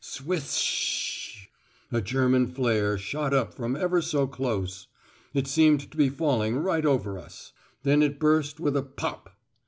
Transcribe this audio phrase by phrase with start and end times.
[0.03, 1.45] "Swis s sh."
[1.91, 4.87] A German flare shot up from ever so close.
[5.31, 7.53] It seemed to be falling right over us.
[7.83, 9.37] Then it burst with a "pop."